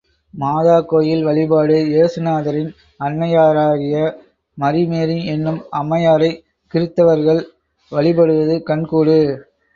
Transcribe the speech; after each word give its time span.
மாதா 0.33 0.79
கோயில் 0.83 1.23
வழிபாடு 1.23 1.75
ஏசுநாதரின் 1.97 2.71
அன்னையாராகிய 2.99 3.99
மரி 4.57 4.83
மேரி 4.85 5.25
என்னும் 5.25 5.61
அம்மையாரைக் 5.79 6.41
கிறித்தவர்கள் 6.73 7.43
வழிபடுவது 7.91 8.57
கண்கூடு. 8.63 9.19